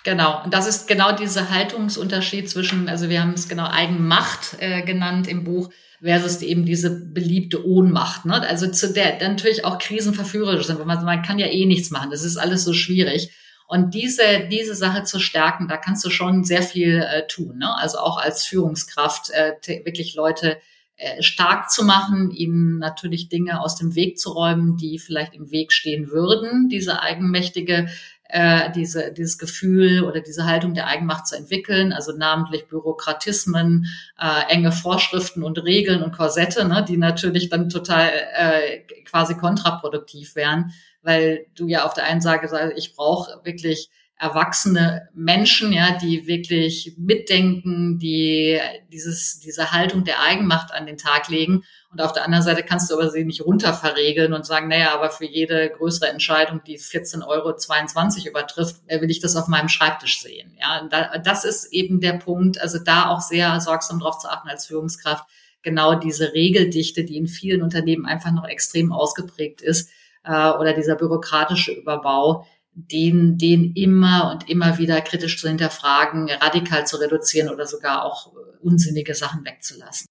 [0.05, 4.83] Genau, und das ist genau dieser Haltungsunterschied zwischen, also wir haben es genau Eigenmacht äh,
[4.83, 5.71] genannt im Buch,
[6.03, 8.25] versus eben diese beliebte Ohnmacht.
[8.25, 8.41] Ne?
[8.41, 11.91] Also zu der natürlich auch Krisen verführerisch sind, weil man, man kann ja eh nichts
[11.91, 13.31] machen, das ist alles so schwierig.
[13.71, 17.59] Und diese, diese Sache zu stärken, da kannst du schon sehr viel äh, tun.
[17.59, 17.73] Ne?
[17.77, 20.59] Also auch als Führungskraft äh, wirklich Leute
[20.97, 25.53] äh, stark zu machen, ihnen natürlich Dinge aus dem Weg zu räumen, die vielleicht im
[25.53, 27.89] Weg stehen würden, diese eigenmächtige
[28.25, 33.87] äh, diese, dieses Gefühl oder diese Haltung der Eigenmacht zu entwickeln, also namentlich Bürokratismen,
[34.19, 40.35] äh, enge Vorschriften und Regeln und Korsette, ne, die natürlich dann total äh, quasi kontraproduktiv
[40.35, 40.73] wären
[41.03, 46.27] weil du ja auf der einen Seite sagst, ich brauche wirklich erwachsene Menschen, ja, die
[46.27, 48.61] wirklich mitdenken, die
[48.93, 51.65] dieses, diese Haltung der Eigenmacht an den Tag legen.
[51.91, 55.09] Und auf der anderen Seite kannst du aber sie nicht runterverregeln und sagen, naja, aber
[55.09, 60.21] für jede größere Entscheidung, die 14,22 Euro übertrifft, äh, will ich das auf meinem Schreibtisch
[60.21, 60.55] sehen.
[60.61, 60.87] Ja,
[61.25, 62.61] das ist eben der Punkt.
[62.61, 65.25] Also da auch sehr sorgsam drauf zu achten als Führungskraft.
[65.63, 69.91] Genau diese Regeldichte, die in vielen Unternehmen einfach noch extrem ausgeprägt ist,
[70.25, 76.87] äh, oder dieser bürokratische Überbau, den, den immer und immer wieder kritisch zu hinterfragen, radikal
[76.87, 80.07] zu reduzieren oder sogar auch unsinnige Sachen wegzulassen.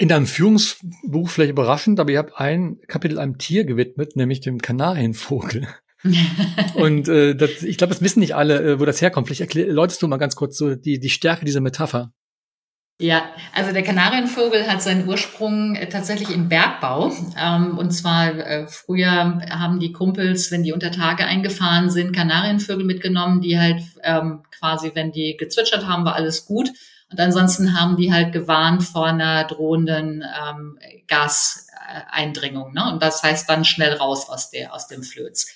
[0.00, 4.62] In deinem Führungsbuch vielleicht überraschend, aber ihr habt ein Kapitel einem Tier gewidmet, nämlich dem
[4.62, 5.66] Kanarienvogel.
[6.74, 9.26] und äh, das, ich glaube, das wissen nicht alle, äh, wo das herkommt.
[9.26, 12.12] Vielleicht erläuterst du mal ganz kurz so die, die Stärke dieser Metapher.
[13.00, 17.12] Ja, also der Kanarienvogel hat seinen Ursprung äh, tatsächlich im Bergbau.
[17.40, 22.84] Ähm, und zwar äh, früher haben die Kumpels, wenn die unter Tage eingefahren sind, Kanarienvögel
[22.84, 26.70] mitgenommen, die halt ähm, quasi, wenn die gezwitschert haben, war alles gut.
[27.10, 32.74] Und ansonsten haben die halt gewarnt vor einer drohenden ähm, Gaseindringung.
[32.74, 32.92] Ne?
[32.92, 35.46] Und das heißt dann schnell raus aus der aus dem Flöz.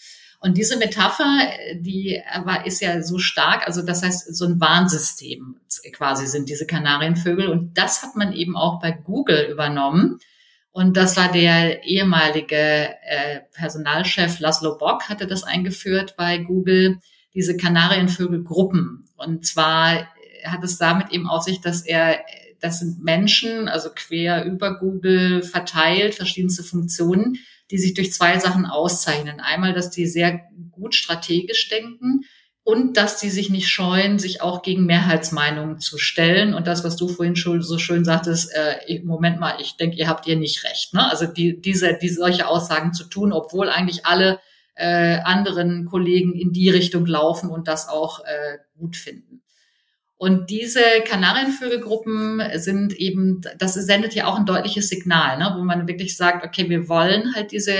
[0.42, 1.38] Und diese Metapher,
[1.76, 5.56] die war, ist ja so stark, also das heißt, so ein Warnsystem
[5.92, 7.46] quasi sind diese Kanarienvögel.
[7.46, 10.18] Und das hat man eben auch bei Google übernommen.
[10.72, 16.98] Und das war der ehemalige äh, Personalchef Laszlo Bock, hatte das eingeführt bei Google,
[17.34, 19.04] diese Kanarienvögelgruppen.
[19.16, 20.08] Und zwar
[20.44, 22.18] hat es damit eben auf sich, dass er,
[22.60, 27.38] das sind Menschen, also quer über Google verteilt, verschiedenste Funktionen,
[27.72, 29.40] die sich durch zwei Sachen auszeichnen.
[29.40, 32.20] Einmal, dass die sehr gut strategisch denken
[32.64, 36.54] und dass die sich nicht scheuen, sich auch gegen Mehrheitsmeinungen zu stellen.
[36.54, 40.06] Und das, was du vorhin schon so schön sagtest, äh, Moment mal, ich denke, ihr
[40.06, 40.92] habt ihr nicht recht.
[40.92, 41.10] Ne?
[41.10, 44.38] Also die, diese, diese solche Aussagen zu tun, obwohl eigentlich alle
[44.74, 49.31] äh, anderen Kollegen in die Richtung laufen und das auch äh, gut finden.
[50.22, 55.88] Und diese Kanarienvögelgruppen sind eben, das sendet ja auch ein deutliches Signal, ne, wo man
[55.88, 57.74] wirklich sagt, okay, wir wollen halt diese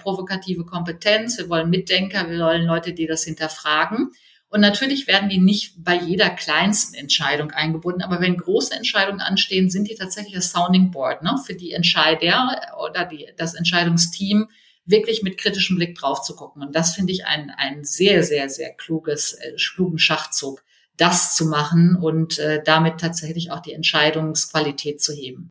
[0.00, 4.12] provokative Kompetenz, wir wollen Mitdenker, wir wollen Leute, die das hinterfragen.
[4.48, 9.68] Und natürlich werden die nicht bei jeder kleinsten Entscheidung eingebunden, aber wenn große Entscheidungen anstehen,
[9.68, 14.46] sind die tatsächlich das Sounding Board ne, für die Entscheider oder die, das Entscheidungsteam,
[14.84, 16.62] wirklich mit kritischem Blick drauf zu gucken.
[16.62, 20.62] Und das finde ich ein, ein sehr, sehr, sehr kluges, äh, klugen Schachzug
[20.98, 25.50] das zu machen und äh, damit tatsächlich auch die Entscheidungsqualität zu heben.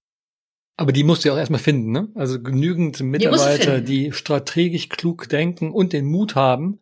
[0.79, 2.09] Aber die musst du ja auch erstmal finden, ne?
[2.13, 6.79] Also genügend Mitarbeiter, die, die strategisch klug denken und den Mut haben,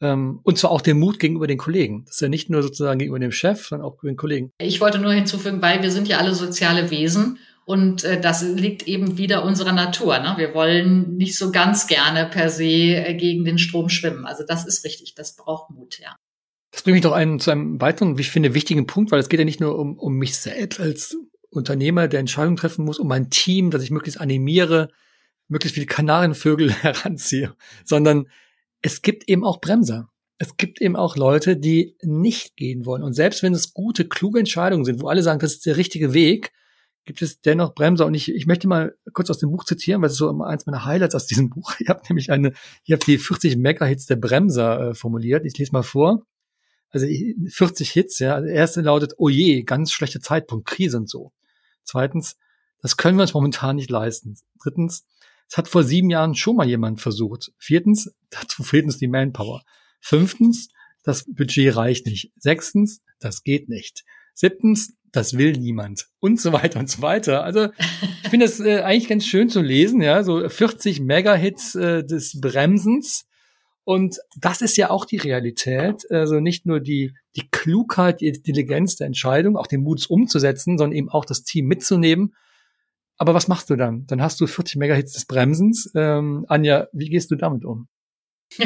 [0.00, 2.04] ähm, und zwar auch den Mut gegenüber den Kollegen.
[2.06, 4.52] Das ist ja nicht nur sozusagen gegenüber dem Chef, sondern auch gegenüber den Kollegen.
[4.58, 8.88] Ich wollte nur hinzufügen, weil wir sind ja alle soziale Wesen und äh, das liegt
[8.88, 10.18] eben wieder unserer Natur.
[10.18, 10.34] Ne?
[10.38, 14.24] Wir wollen nicht so ganz gerne per se äh, gegen den Strom schwimmen.
[14.24, 16.16] Also das ist richtig, das braucht Mut, ja.
[16.70, 19.28] Das bringt mich doch einen, zu einem weiteren, wie ich finde, wichtigen Punkt, weil es
[19.28, 21.16] geht ja nicht nur um, um mich selbst als
[21.50, 24.88] Unternehmer, der Entscheidungen treffen muss, um mein Team, dass ich möglichst animiere,
[25.48, 27.54] möglichst viele Kanarienvögel heranziehe,
[27.84, 28.28] sondern
[28.82, 30.08] es gibt eben auch Bremser.
[30.38, 33.02] Es gibt eben auch Leute, die nicht gehen wollen.
[33.02, 36.14] Und selbst wenn es gute, kluge Entscheidungen sind, wo alle sagen, das ist der richtige
[36.14, 36.52] Weg,
[37.04, 38.06] gibt es dennoch Bremser.
[38.06, 40.86] Und ich, ich möchte mal kurz aus dem Buch zitieren, weil es so eins meiner
[40.86, 41.74] Highlights aus diesem Buch.
[41.78, 42.52] Ihr habt nämlich eine,
[42.84, 45.44] ihr habt die 40 Megahits der Bremser äh, formuliert.
[45.44, 46.24] Ich lese mal vor
[46.90, 47.06] also
[47.48, 48.34] 40 Hits, ja.
[48.34, 51.32] Also erste lautet, oh je, ganz schlechter Zeitpunkt, Krise und so.
[51.84, 52.36] Zweitens,
[52.82, 54.36] das können wir uns momentan nicht leisten.
[54.62, 55.06] Drittens,
[55.48, 57.52] es hat vor sieben Jahren schon mal jemand versucht.
[57.58, 59.62] Viertens, dazu fehlt uns die Manpower.
[60.00, 60.68] Fünftens,
[61.02, 62.32] das Budget reicht nicht.
[62.36, 64.04] Sechstens, das geht nicht.
[64.34, 67.42] Siebtens, das will niemand und so weiter und so weiter.
[67.42, 67.68] Also
[68.22, 72.40] ich finde es äh, eigentlich ganz schön zu lesen, ja, so 40 Mega-Hits äh, des
[72.40, 73.26] Bremsens
[73.84, 76.10] und das ist ja auch die Realität.
[76.10, 80.96] Also nicht nur die, die Klugheit, die Intelligenz der Entscheidung, auch den Mut umzusetzen, sondern
[80.96, 82.34] eben auch das Team mitzunehmen.
[83.16, 84.06] Aber was machst du dann?
[84.06, 85.90] Dann hast du 40 Megahits des Bremsens.
[85.94, 87.88] Ähm, Anja, wie gehst du damit um?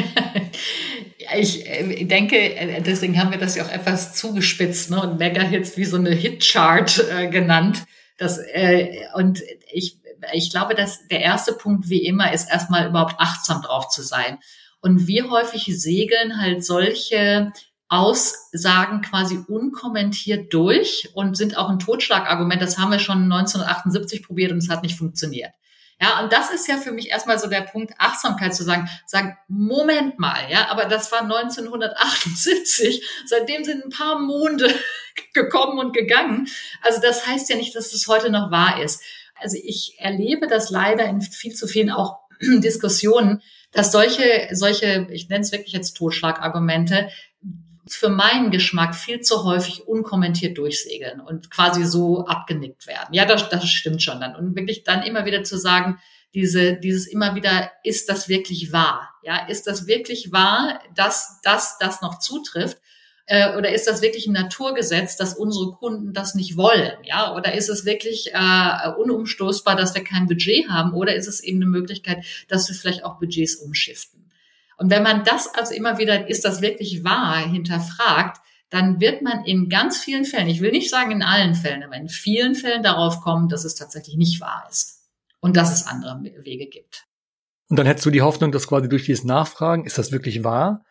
[1.37, 5.01] ich äh, denke, äh, deswegen haben wir das ja auch etwas zugespitzt ne?
[5.01, 7.83] und Megahits wie so eine Hitchart äh, genannt.
[8.17, 9.99] Das, äh, und ich,
[10.33, 14.39] ich glaube, dass der erste Punkt wie immer ist, erstmal überhaupt achtsam drauf zu sein.
[14.85, 17.51] Und wie häufig segeln halt solche
[17.87, 22.61] Aussagen quasi unkommentiert durch und sind auch ein Totschlagargument.
[22.61, 25.49] Das haben wir schon 1978 probiert und es hat nicht funktioniert.
[25.99, 29.35] Ja, und das ist ja für mich erstmal so der Punkt Achtsamkeit zu sagen, sagen,
[29.47, 34.71] Moment mal, ja, aber das war 1978, seitdem sind ein paar Monde
[35.33, 36.47] gekommen und gegangen.
[36.83, 39.01] Also das heißt ja nicht, dass es heute noch wahr ist.
[39.41, 43.41] Also ich erlebe das leider in viel zu vielen auch Diskussionen,
[43.75, 47.09] dass solche, solche, ich nenne es wirklich jetzt Totschlagargumente,
[47.87, 53.13] für meinen Geschmack viel zu häufig unkommentiert durchsegeln und quasi so abgenickt werden.
[53.13, 54.35] Ja, das, das stimmt schon dann.
[54.35, 55.99] Und wirklich dann immer wieder zu sagen,
[56.33, 59.13] diese, dieses immer wieder, ist das wirklich wahr?
[59.23, 62.77] Ja, ist das wirklich wahr, dass das, das noch zutrifft?
[63.27, 66.93] Äh, oder ist das wirklich ein Naturgesetz, dass unsere Kunden das nicht wollen?
[67.03, 70.93] Ja, oder ist es wirklich äh, unumstoßbar, dass wir kein Budget haben?
[70.93, 74.31] Oder ist es eben eine Möglichkeit, dass wir vielleicht auch Budgets umschiften?
[74.77, 79.45] Und wenn man das also immer wieder, ist das wirklich wahr, hinterfragt, dann wird man
[79.45, 82.83] in ganz vielen Fällen, ich will nicht sagen in allen Fällen, aber in vielen Fällen
[82.83, 85.03] darauf kommen, dass es tatsächlich nicht wahr ist
[85.39, 87.05] und dass es andere Wege gibt.
[87.69, 90.83] Und dann hättest du die Hoffnung, dass quasi durch dieses Nachfragen, ist das wirklich wahr?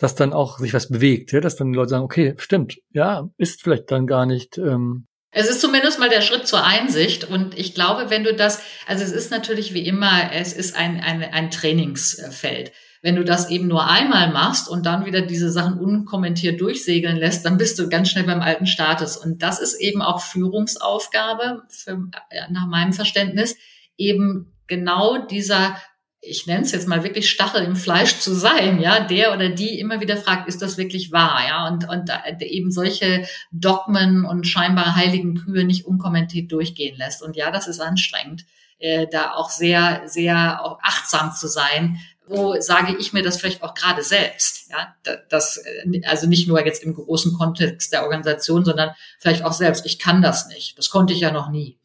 [0.00, 1.40] Dass dann auch sich was bewegt, ja?
[1.40, 4.58] dass dann die Leute sagen, okay, stimmt, ja, ist vielleicht dann gar nicht.
[4.58, 8.60] Ähm es ist zumindest mal der Schritt zur Einsicht und ich glaube, wenn du das,
[8.88, 12.72] also es ist natürlich wie immer, es ist ein, ein, ein Trainingsfeld.
[13.02, 17.44] Wenn du das eben nur einmal machst und dann wieder diese Sachen unkommentiert durchsegeln lässt,
[17.44, 19.16] dann bist du ganz schnell beim alten Status.
[19.16, 22.08] Und das ist eben auch Führungsaufgabe für,
[22.50, 23.56] nach meinem Verständnis,
[23.96, 25.76] eben genau dieser
[26.22, 29.78] ich nenne es jetzt mal wirklich Stachel im Fleisch zu sein, ja, der oder die
[29.78, 32.10] immer wieder fragt, ist das wirklich wahr, ja, und, und
[32.42, 37.22] eben solche Dogmen und scheinbar heiligen Kühe nicht unkommentiert durchgehen lässt.
[37.22, 38.44] Und ja, das ist anstrengend,
[38.78, 41.98] äh, da auch sehr, sehr auch achtsam zu sein.
[42.26, 44.94] Wo sage ich mir das vielleicht auch gerade selbst, ja,
[45.30, 49.86] das, äh, also nicht nur jetzt im großen Kontext der Organisation, sondern vielleicht auch selbst.
[49.86, 50.78] Ich kann das nicht.
[50.78, 51.78] Das konnte ich ja noch nie.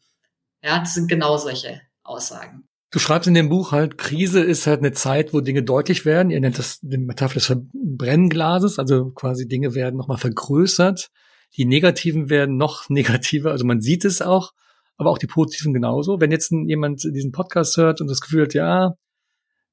[0.62, 2.65] Ja, das sind genau solche Aussagen.
[2.90, 6.30] Du schreibst in dem Buch halt, Krise ist halt eine Zeit, wo Dinge deutlich werden.
[6.30, 11.10] Ihr nennt das die Metapher des Brennglases, also quasi Dinge werden nochmal vergrößert.
[11.56, 14.52] Die negativen werden noch negativer, also man sieht es auch,
[14.96, 16.20] aber auch die positiven genauso.
[16.20, 18.94] Wenn jetzt jemand diesen Podcast hört und das Gefühl hat, ja,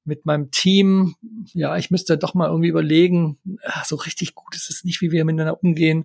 [0.04, 1.14] mit meinem Team,
[1.54, 5.12] ja, ich müsste doch mal irgendwie überlegen, ach, so richtig gut ist es nicht, wie
[5.12, 6.04] wir miteinander umgehen.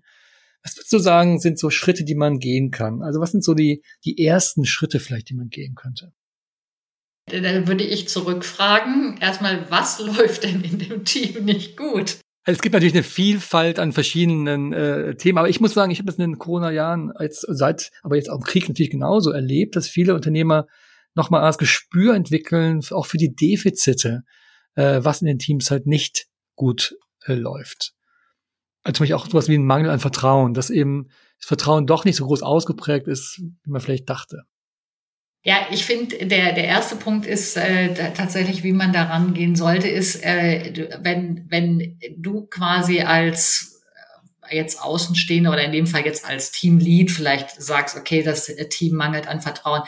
[0.63, 3.01] Was würdest du sagen, sind so Schritte, die man gehen kann?
[3.01, 6.13] Also was sind so die, die ersten Schritte vielleicht, die man gehen könnte?
[7.29, 12.17] Da würde ich zurückfragen, erstmal, was läuft denn in dem Team nicht gut?
[12.45, 15.99] Also es gibt natürlich eine Vielfalt an verschiedenen äh, Themen, aber ich muss sagen, ich
[15.99, 19.75] habe es in den Corona-Jahren als seit, aber jetzt auch im Krieg natürlich genauso erlebt,
[19.75, 20.65] dass viele Unternehmer
[21.15, 24.23] nochmal das Gespür entwickeln, auch für die Defizite,
[24.75, 27.93] äh, was in den Teams halt nicht gut äh, läuft.
[28.83, 32.05] Also zum Beispiel auch sowas wie ein Mangel an Vertrauen, dass eben das Vertrauen doch
[32.05, 34.43] nicht so groß ausgeprägt ist, wie man vielleicht dachte.
[35.41, 39.87] Ja, ich finde, der, der erste Punkt ist äh, tatsächlich, wie man da rangehen sollte,
[39.87, 43.81] ist, äh, wenn, wenn du quasi als
[44.49, 48.95] äh, jetzt Außenstehender oder in dem Fall jetzt als Teamlead vielleicht sagst, okay, das Team
[48.95, 49.83] mangelt an Vertrauen,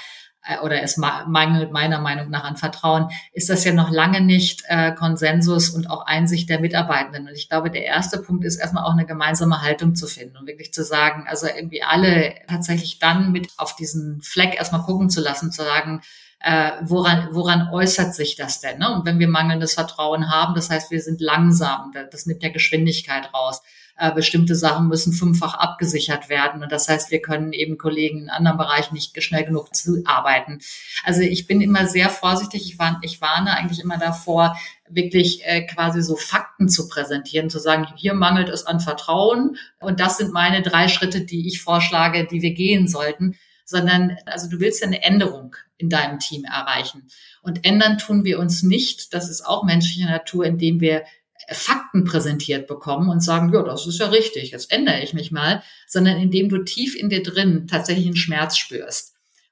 [0.64, 4.92] oder es mangelt meiner Meinung nach an Vertrauen, ist das ja noch lange nicht äh,
[4.94, 7.28] Konsensus und auch Einsicht der Mitarbeitenden.
[7.28, 10.48] Und ich glaube, der erste Punkt ist erstmal auch eine gemeinsame Haltung zu finden und
[10.48, 15.22] wirklich zu sagen, also irgendwie alle tatsächlich dann mit auf diesen Fleck erstmal gucken zu
[15.22, 16.02] lassen, zu sagen,
[16.40, 18.80] äh, woran, woran äußert sich das denn?
[18.80, 18.92] Ne?
[18.92, 23.32] Und wenn wir mangelndes Vertrauen haben, das heißt, wir sind langsam, das nimmt ja Geschwindigkeit
[23.34, 23.62] raus
[23.98, 26.64] äh, bestimmte Sachen müssen fünffach abgesichert werden.
[26.64, 30.60] Und das heißt, wir können eben Kollegen in anderen Bereichen nicht schnell genug zuarbeiten.
[31.04, 32.66] Also ich bin immer sehr vorsichtig.
[32.66, 34.58] Ich, warne, ich warne eigentlich immer davor,
[34.90, 40.00] wirklich äh, quasi so Fakten zu präsentieren, zu sagen, hier mangelt es an Vertrauen und
[40.00, 44.60] das sind meine drei Schritte, die ich vorschlage, die wir gehen sollten, sondern also du
[44.60, 47.08] willst ja eine Änderung in deinem Team erreichen.
[47.42, 51.04] Und ändern tun wir uns nicht, das ist auch menschliche Natur, indem wir
[51.50, 55.64] Fakten präsentiert bekommen und sagen, ja, das ist ja richtig, jetzt ändere ich mich mal,
[55.88, 59.11] sondern indem du tief in dir drin tatsächlich einen Schmerz spürst.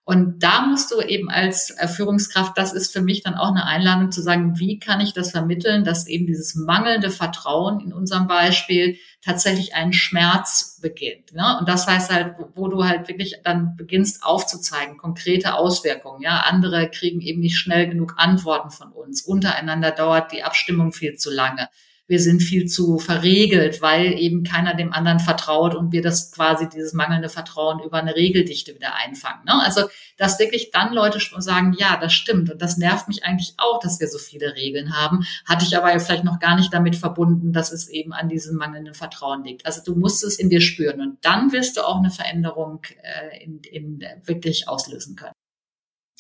[0.10, 4.12] Und da musst du eben als Führungskraft, das ist für mich dann auch eine Einladung
[4.12, 8.98] zu sagen, wie kann ich das vermitteln, dass eben dieses mangelnde Vertrauen in unserem Beispiel
[9.24, 11.36] tatsächlich einen Schmerz beginnt.
[11.36, 11.58] Ne?
[11.60, 16.24] Und das heißt halt, wo du halt wirklich dann beginnst aufzuzeigen, konkrete Auswirkungen.
[16.24, 19.22] Ja, andere kriegen eben nicht schnell genug Antworten von uns.
[19.22, 21.70] Untereinander dauert die Abstimmung viel zu lange
[22.10, 26.68] wir sind viel zu verregelt, weil eben keiner dem anderen vertraut und wir das quasi
[26.68, 29.46] dieses mangelnde Vertrauen über eine Regeldichte wieder einfangen.
[29.46, 29.54] Ne?
[29.64, 29.84] Also,
[30.18, 34.00] dass wirklich dann Leute sagen, ja, das stimmt und das nervt mich eigentlich auch, dass
[34.00, 37.72] wir so viele Regeln haben, hatte ich aber vielleicht noch gar nicht damit verbunden, dass
[37.72, 39.68] es eben an diesem mangelnden Vertrauen liegt.
[39.68, 43.44] Also du musst es in dir spüren und dann wirst du auch eine Veränderung äh,
[43.44, 45.34] in, in wirklich auslösen können.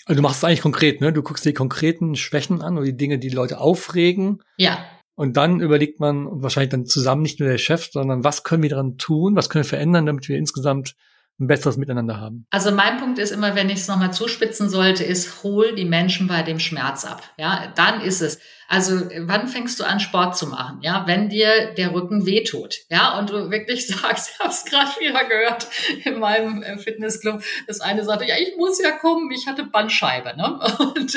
[0.06, 1.12] Also du machst es eigentlich konkret, ne?
[1.12, 4.44] Du guckst die konkreten Schwächen an oder die Dinge, die, die Leute aufregen.
[4.58, 4.86] Ja.
[5.20, 8.64] Und dann überlegt man und wahrscheinlich dann zusammen nicht nur der Chef, sondern was können
[8.64, 10.96] wir daran tun, was können wir verändern, damit wir insgesamt
[11.42, 12.46] ein besseres Miteinander haben.
[12.52, 16.30] Also mein Punkt ist immer, wenn ich es nochmal zuspitzen sollte, ist, hol die Menschen
[16.30, 17.22] bei dem Schmerz ab.
[17.38, 18.40] Ja, dann ist es.
[18.72, 20.78] Also wann fängst du an, Sport zu machen?
[20.84, 22.82] Ja, wenn dir der Rücken wehtut.
[22.90, 25.68] Ja, und du wirklich sagst, ich habe es gerade wieder gehört
[26.06, 27.42] in meinem äh, Fitnessclub.
[27.66, 30.38] Das eine sagte, ja, ich muss ja kommen, ich hatte Bandscheibe.
[30.38, 30.60] Ne?
[30.80, 31.16] Und,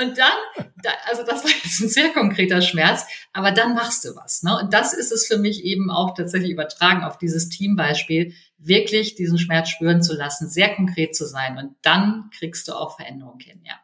[0.00, 4.42] und dann, also das war jetzt ein sehr konkreter Schmerz, aber dann machst du was.
[4.42, 4.56] Ne?
[4.58, 9.38] Und das ist es für mich eben auch tatsächlich übertragen auf dieses Teambeispiel, wirklich diesen
[9.38, 11.58] Schmerz spüren zu lassen, sehr konkret zu sein.
[11.58, 13.74] Und dann kriegst du auch Veränderung hin, ja.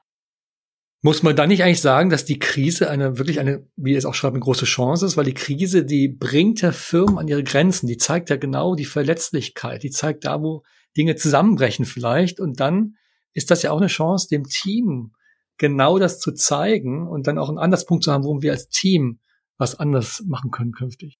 [1.00, 4.14] Muss man dann nicht eigentlich sagen, dass die Krise eine wirklich eine, wie es auch
[4.14, 7.86] schreibt, eine große Chance ist, weil die Krise, die bringt ja Firmen an ihre Grenzen,
[7.86, 10.64] die zeigt ja genau die Verletzlichkeit, die zeigt da, wo
[10.96, 12.40] Dinge zusammenbrechen vielleicht.
[12.40, 12.96] Und dann
[13.32, 15.12] ist das ja auch eine Chance, dem Team
[15.56, 19.20] genau das zu zeigen und dann auch einen Anlasspunkt zu haben, warum wir als Team
[19.56, 21.18] was anders machen können künftig.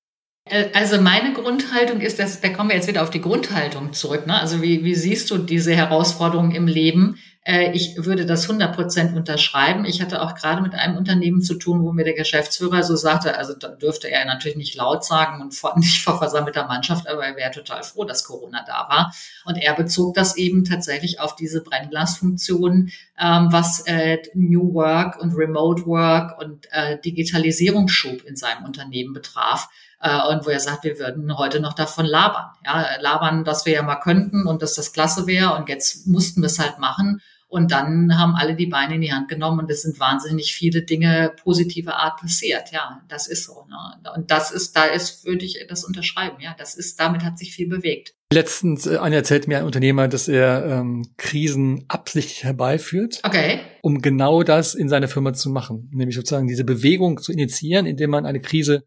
[0.51, 4.27] Äh, also meine Grundhaltung ist, dass, da kommen wir jetzt wieder auf die Grundhaltung zurück.
[4.27, 4.41] Ne?
[4.41, 7.19] Also wie, wie siehst du diese Herausforderungen im Leben?
[7.49, 9.87] Äh, ich würde das 100 Prozent unterschreiben.
[9.87, 13.39] Ich hatte auch gerade mit einem Unternehmen zu tun, wo mir der Geschäftsführer so sagte,
[13.39, 17.25] also da dürfte er natürlich nicht laut sagen und vor, nicht vor versammelter Mannschaft, aber
[17.25, 19.15] er wäre total froh, dass Corona da war.
[19.47, 25.35] Und er bezog das eben tatsächlich auf diese Brennglasfunktion, ähm, was äh, New Work und
[25.35, 30.99] Remote Work und äh, Digitalisierungsschub in seinem Unternehmen betraf äh, und wo er sagt, wir
[30.99, 32.47] würden heute noch davon labern.
[32.65, 36.41] Ja, labern, dass wir ja mal könnten und dass das klasse wäre und jetzt mussten
[36.43, 37.21] wir es halt machen.
[37.51, 40.83] Und dann haben alle die Beine in die Hand genommen und es sind wahnsinnig viele
[40.83, 42.73] Dinge positiver Art passiert.
[42.73, 43.65] Ja, das ist so.
[43.71, 44.13] Ne?
[44.15, 46.37] Und das ist, da ist, würde ich das unterschreiben.
[46.41, 48.15] Ja, das ist, damit hat sich viel bewegt.
[48.31, 53.61] Letztens äh, einer erzählt mir ein Unternehmer, dass er ähm, Krisen absichtlich herbeiführt, okay.
[53.81, 58.11] um genau das in seiner Firma zu machen, nämlich sozusagen diese Bewegung zu initiieren, indem
[58.11, 58.85] man eine Krise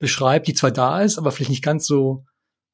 [0.00, 2.24] beschreibt, die zwar da ist, aber vielleicht nicht ganz so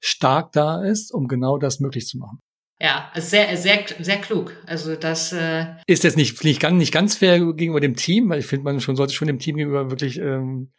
[0.01, 2.41] stark da ist, um genau das möglich zu machen.
[2.79, 4.55] Ja, sehr, sehr, sehr klug.
[4.67, 8.41] Also das äh ist jetzt nicht, nicht, ganz, nicht ganz fair gegenüber dem Team, weil
[8.41, 10.73] ich finde, man schon sollte schon dem Team gegenüber wirklich ähm,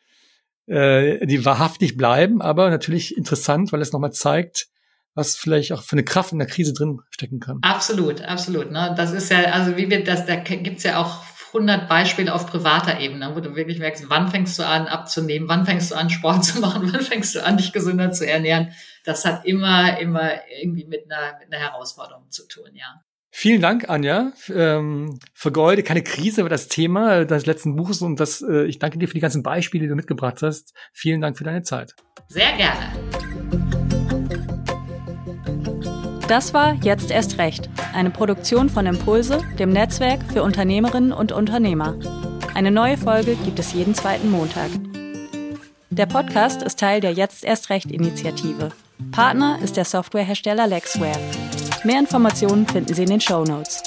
[0.67, 4.67] äh, die wahrhaftig bleiben, aber natürlich interessant, weil es nochmal zeigt,
[5.15, 7.57] was vielleicht auch für eine Kraft in der Krise drin stecken kann.
[7.63, 8.71] Absolut, absolut.
[8.71, 8.93] Ne?
[8.95, 12.99] Das ist ja, also wie wir das, da gibt's ja auch 100 Beispiele auf privater
[12.99, 16.45] Ebene, wo du wirklich merkst, wann fängst du an abzunehmen, wann fängst du an Sport
[16.45, 18.73] zu machen, wann fängst du an dich gesünder zu ernähren.
[19.05, 20.31] Das hat immer, immer
[20.61, 23.01] irgendwie mit einer, mit einer Herausforderung zu tun, ja.
[23.29, 25.83] Vielen Dank, Anja, ähm, für Golde.
[25.83, 29.13] Keine Krise war das Thema des letzten Buches und das, äh, ich danke dir für
[29.13, 30.73] die ganzen Beispiele, die du mitgebracht hast.
[30.91, 31.93] Vielen Dank für deine Zeit.
[32.29, 33.26] Sehr gerne.
[36.27, 41.95] Das war Jetzt erst recht, eine Produktion von Impulse, dem Netzwerk für Unternehmerinnen und Unternehmer.
[42.53, 44.69] Eine neue Folge gibt es jeden zweiten Montag.
[45.89, 48.71] Der Podcast ist Teil der Jetzt erst recht Initiative.
[49.11, 51.19] Partner ist der Softwarehersteller Lexware.
[51.85, 53.83] Mehr Informationen finden Sie in den Show Notes.